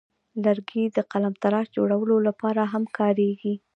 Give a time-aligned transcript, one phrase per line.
[0.43, 3.53] لرګی د قلمتراش جوړولو لپاره هم کاریږي.